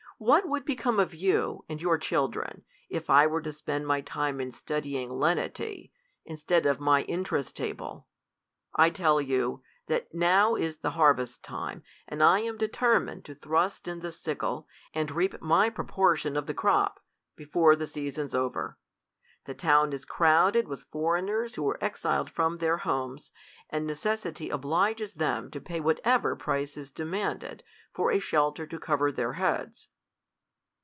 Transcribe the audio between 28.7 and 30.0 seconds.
cover their heads.